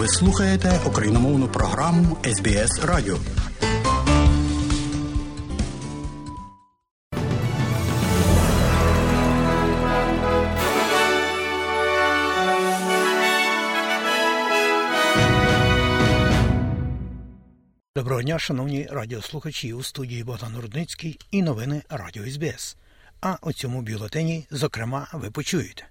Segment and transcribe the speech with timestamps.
[0.00, 3.18] Ви слухаєте україномовну програму СБС Радіо.
[17.96, 22.76] Доброго дня, шановні радіослухачі у студії Богдан Рудницький і новини Радіо СБС.
[23.20, 25.84] А у цьому бюлетені, зокрема, ви почуєте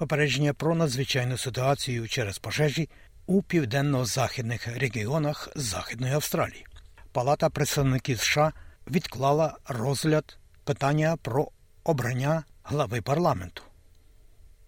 [0.00, 2.88] попередження про надзвичайну ситуацію через пожежі
[3.30, 6.66] у південно-західних регіонах Західної Австралії.
[7.12, 8.52] Палата представників США
[8.90, 11.48] відклала розгляд питання про
[11.84, 13.62] обрання глави парламенту.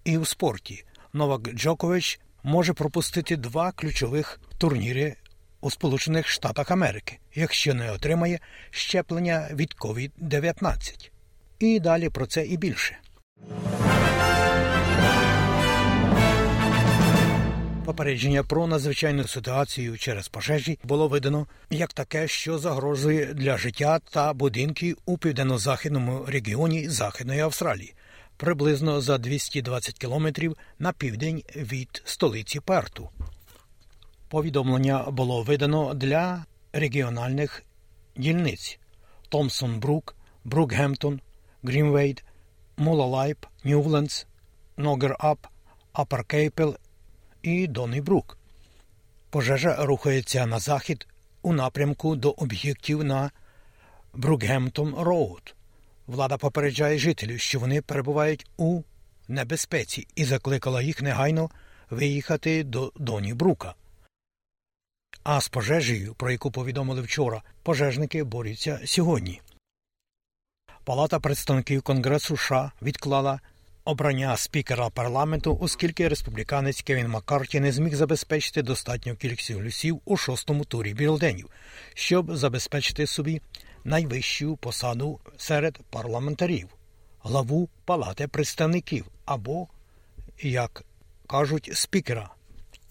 [0.05, 5.17] І у спорті Новак Джокович може пропустити два ключових турніри
[5.61, 11.11] у Сполучених Штатах Америки, якщо не отримає щеплення від COVID-19.
[11.59, 12.99] І далі про це і більше.
[17.85, 24.33] Попередження про надзвичайну ситуацію через пожежі було видано як таке, що загрожує для життя та
[24.33, 27.95] будинків у південно-західному регіоні Західної Австралії,
[28.37, 33.09] приблизно за 220 кілометрів на південь від столиці Перту.
[34.29, 37.63] Повідомлення було видано для регіональних
[38.17, 38.79] дільниць
[39.29, 41.21] Томсон Брук, Брукгемптон,
[41.63, 42.25] Грінвейд,
[42.77, 44.27] Мулалайп, Ньювлендс,
[44.77, 45.47] Ногер Ап,
[45.93, 46.77] Апер Кейпел
[47.43, 48.39] і Доннібрук.
[49.31, 51.07] Пожежа рухається на захід
[51.43, 53.31] у напрямку до об'єктів на
[54.15, 55.55] Брукгемптон Роуд.
[56.07, 58.83] Влада попереджає жителів, що вони перебувають у
[59.29, 61.51] небезпеці, і закликала їх негайно
[61.91, 63.75] виїхати до Донібрука.
[65.25, 69.41] А з пожежею, про яку повідомили вчора, пожежники борються сьогодні.
[70.85, 73.41] Палата представників Конгресу США відклала
[73.85, 80.65] обрання спікера парламенту, оскільки республіканець Кевін Маккарті не зміг забезпечити достатню кількість голосів у шостому
[80.65, 81.49] турі бюлетенів,
[81.95, 83.41] щоб забезпечити собі
[83.85, 86.69] найвищу посаду серед парламентарів,
[87.23, 89.69] главу Палати представників або,
[90.43, 90.85] як
[91.27, 92.31] кажуть, спікера.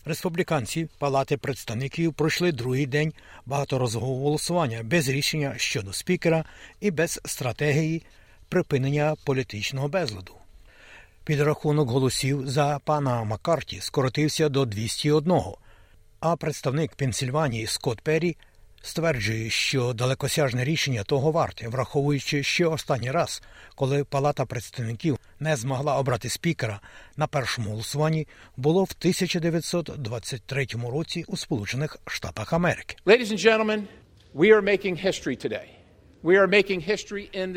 [0.05, 3.13] Республіканці Палати представників пройшли другий день
[3.45, 6.45] багаторазового голосування без рішення щодо спікера
[6.79, 8.03] і без стратегії
[8.49, 10.40] припинення політичного безладу.
[11.23, 15.41] Підрахунок голосів за пана Маккарті скоротився до 201,
[16.19, 18.37] а представник Пенсільванії Скотт Перрі
[18.81, 23.41] стверджує, що далекосяжне рішення того варте, враховуючи, що останній раз,
[23.75, 26.79] коли Палата представників не змогла обрати спікера
[27.17, 28.27] на першому голосуванні,
[28.57, 32.95] було в 1923 році у Сполучених Штатах Америки.
[33.05, 33.83] Ladies and gentlemen,
[34.35, 35.80] we are making history today.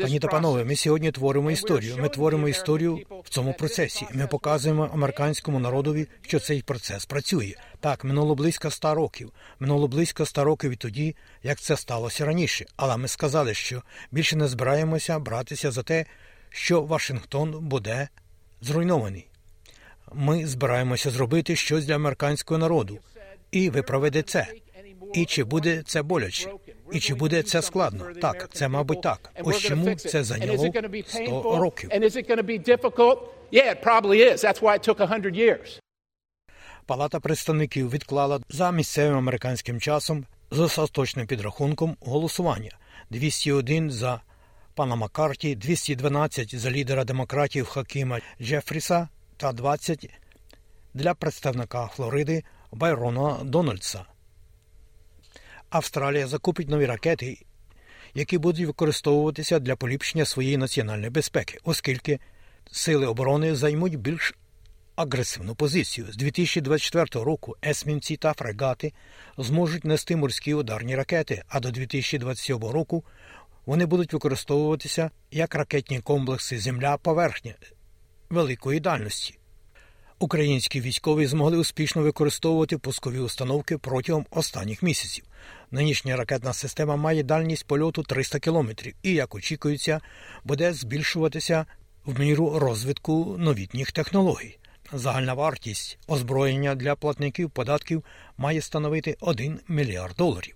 [0.01, 1.97] Пані та панове, ми сьогодні творимо історію.
[1.97, 4.07] Ми творимо історію в цьому процесі.
[4.13, 7.53] Ми показуємо американському народові, що цей процес працює.
[7.79, 9.31] Так, минуло близько ста років.
[9.59, 12.65] Минуло близько ста років відтоді, як це сталося раніше.
[12.75, 13.81] Але ми сказали, що
[14.11, 16.05] більше не збираємося братися за те,
[16.49, 18.09] що Вашингтон буде
[18.61, 19.27] зруйнований.
[20.13, 22.99] Ми збираємося зробити щось для американського народу,
[23.51, 24.64] і ви проведете це.
[25.15, 26.49] І чи буде це боляче?
[26.91, 28.05] І чи буде це складно?
[28.21, 29.31] Так, це мабуть так.
[29.43, 30.71] Ось чому це зайняло
[31.07, 31.89] 100 років.
[36.85, 42.77] Палата представників відклала за місцевим американським часом з остаточним підрахунком голосування
[43.09, 44.21] 201 за
[44.75, 50.09] пана Маккарті, 212 за лідера демократів Хакіма Джефріса та 20
[50.93, 54.05] для представника Флориди Байрона Дональдса.
[55.75, 57.37] Австралія закупить нові ракети,
[58.13, 62.19] які будуть використовуватися для поліпшення своєї національної безпеки, оскільки
[62.71, 64.35] сили оборони займуть більш
[64.95, 66.07] агресивну позицію.
[66.11, 68.93] З 2024 року есмінці та фрегати
[69.37, 73.03] зможуть нести морські ударні ракети, а до 2027 року
[73.65, 77.53] вони будуть використовуватися як ракетні комплекси Земля-поверхня
[78.29, 79.39] великої дальності.
[80.19, 85.25] Українські військові змогли успішно використовувати пускові установки протягом останніх місяців.
[85.71, 90.01] Нинішня ракетна система має дальність польоту 300 кілометрів і, як очікується,
[90.43, 91.65] буде збільшуватися
[92.05, 94.57] в міру розвитку новітніх технологій.
[94.93, 98.03] Загальна вартість озброєння для платників податків
[98.37, 100.55] має становити 1 мільярд доларів.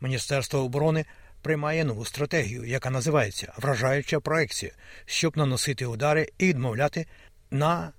[0.00, 1.04] Міністерство оборони
[1.42, 4.72] приймає нову стратегію, яка називається вражаюча проекція,
[5.06, 7.06] щоб наносити удари і відмовляти
[7.50, 7.92] на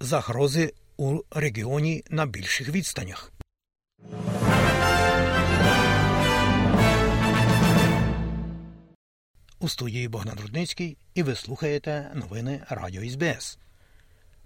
[0.00, 3.32] загрози у регіоні на більших відстанях.
[9.58, 13.58] У студії Богдан Рудницький і ви слухаєте новини Радіо СБС.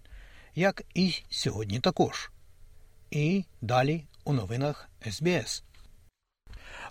[0.54, 2.30] як і сьогодні також.
[3.10, 5.62] І далі у новинах СБС.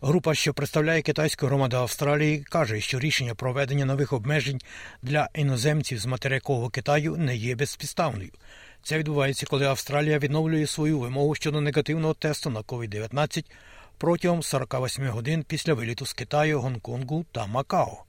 [0.02, 4.62] Група, що представляє китайську громаду Австралії, каже, що рішення про введення нових обмежень
[5.02, 8.32] для іноземців з материкового Китаю не є безпідставною.
[8.84, 13.46] Це відбувається, коли Австралія відновлює свою вимогу щодо негативного тесту на COVID-19
[13.98, 18.04] протягом 48 годин після виліту з Китаю, Гонконгу та Макао.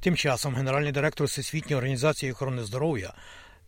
[0.00, 3.12] Тим часом генеральний директор Всесвітньої організації охорони здоров'я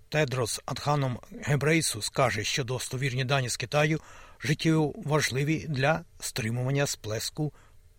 [0.08, 4.00] Тедрос Адханом Гебрейсус каже, що достовірні дані з Китаю
[4.40, 7.52] життєво важливі для стримування сплеску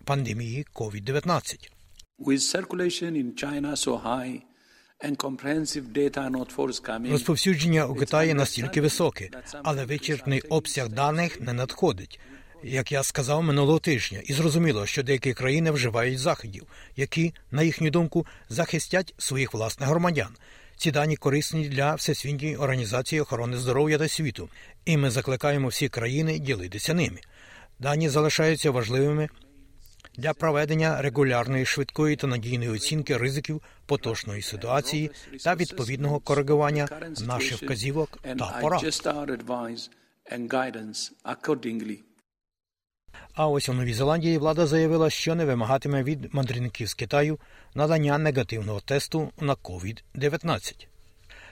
[0.05, 1.69] пандемії COVID-19.
[2.19, 4.41] With circulation in China so high
[7.11, 9.29] Розповсюдження у Китаї настільки високе,
[9.63, 12.19] але вичерпний обсяг даних не надходить.
[12.63, 17.89] Як я сказав минулого тижня, і зрозуміло, що деякі країни вживають заходів, які, на їхню
[17.89, 20.29] думку, захистять своїх власних громадян.
[20.79, 24.49] Ці дані корисні для Всесвітньої організації охорони здоров'я та світу,
[24.85, 27.19] і ми закликаємо всі країни ділитися ними.
[27.79, 29.29] Дані залишаються важливими
[30.17, 35.11] для проведення регулярної швидкої та надійної оцінки ризиків поточної ситуації
[35.43, 36.87] та відповідного коригування
[37.27, 38.81] наших вказівок та порад.
[43.33, 47.39] А ось у Новій Зеландії влада заявила, що не вимагатиме від мандрівників з Китаю
[47.75, 50.87] надання негативного тесту на COVID-19.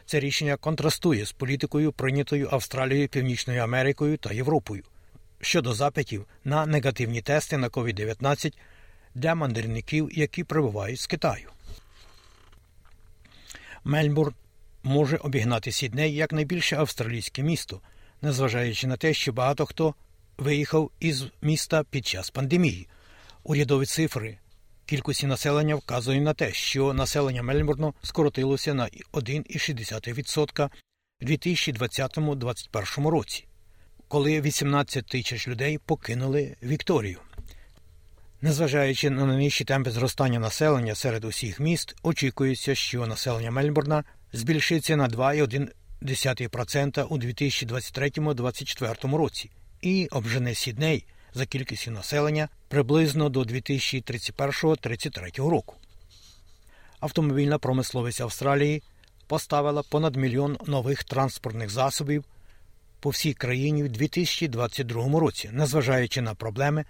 [0.05, 4.83] Це рішення контрастує з політикою, прийнятою Австралією, Північною Америкою та Європою
[5.41, 8.53] щодо запитів на негативні тести на COVID-19
[9.15, 11.49] для мандрівників, які прибувають з Китаю.
[13.83, 14.33] Мельбурн
[14.83, 17.81] може обігнати Сідней як найбільше австралійське місто,
[18.21, 19.95] незважаючи на те, що багато хто
[20.37, 22.87] виїхав із міста під час пандемії.
[23.43, 24.37] Урядові цифри
[24.85, 30.69] кількості населення вказують на те, що населення Мельбурну скоротилося на 1,6%
[31.21, 33.47] в 2020-2021 році,
[34.07, 37.19] коли 18 тисяч людей покинули Вікторію.
[38.41, 45.07] Незважаючи на найнижчі темпи зростання населення серед усіх міст, очікується, що населення Мельбурна збільшиться на
[45.07, 49.51] 2,1% у 2023-2024 році
[49.81, 55.75] і обжене Сідней за кількістю населення приблизно до 2031-33 року.
[56.99, 58.83] Автомобільна промисловість Австралії
[59.27, 62.25] поставила понад мільйон нових транспортних засобів
[62.99, 66.85] по всій країні в 2022 році, незважаючи на проблеми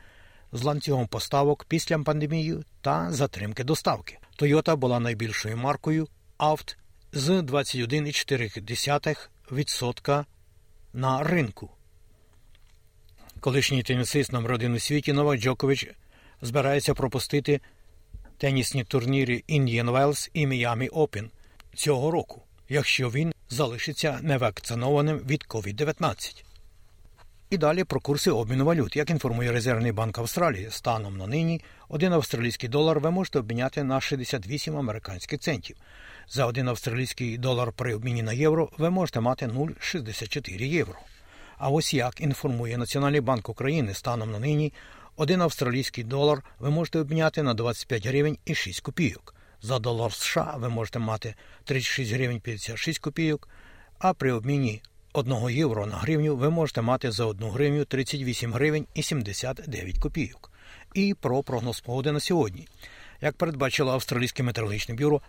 [0.51, 4.17] з ланцюгом поставок після пандемії та затримки доставки.
[4.39, 6.07] Toyota була найбільшою маркою
[6.37, 6.77] авт
[7.13, 10.25] з 21,4%
[10.93, 11.76] на ринку.
[13.39, 15.87] Колишній тенісист номер один у світі Новак Джокович
[16.41, 17.61] збирається пропустити
[18.37, 21.29] тенісні турніри Indian Wells і Miami Open
[21.75, 26.43] цього року, якщо він залишиться невакцинованим від COVID-19.
[27.49, 28.95] І далі про курси обміну валют.
[28.95, 34.01] Як інформує Резервний банк Австралії, станом на нині один австралійський долар ви можете обміняти на
[34.01, 35.77] 68 американських центів.
[36.29, 40.99] За один австралійський долар при обміні на євро ви можете мати 0,64 євро.
[41.57, 44.73] А ось як інформує Національний банк України станом на нині,
[45.15, 49.35] один австралійський долар ви можете обміняти на 25 гривень і 6 копійок.
[49.61, 53.49] За долар США ви можете мати 36 гривень 56 копійок,
[53.99, 54.81] а при обміні
[55.13, 60.51] 1 євро на гривню ви можете мати за 1 гривню 38 гривень і 79 копійок.
[60.93, 62.67] І про прогноз погоди на сьогодні.
[63.21, 65.21] Як передбачило Австралійське метеорологічне бюро,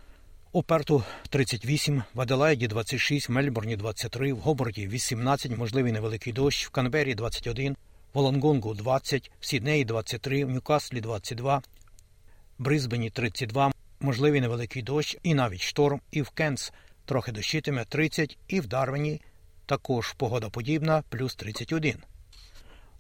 [0.52, 6.66] у Перту 38, в Аделаїді 26, в Мельбурні 23, в Гоборті 18, можливий невеликий дощ,
[6.66, 7.76] в Канбері 21,
[8.12, 11.62] в Олонгонгу 20, в Сіднеї 23, в Ньюкаслі 22, в
[12.58, 16.72] Брисбені 32, можливий невеликий дощ і навіть шторм, і в Кенс
[17.04, 19.20] трохи дощитиме 30, і в Дарвені
[19.66, 21.96] також погода подібна, плюс 31.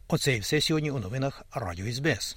[0.08, 2.36] Оце і все сьогодні у новинах Радіо СБС.